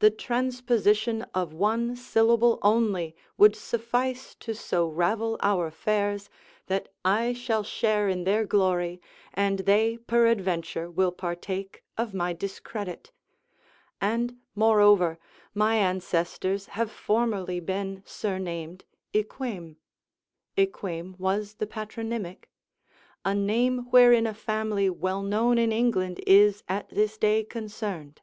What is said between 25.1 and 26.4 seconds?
known in England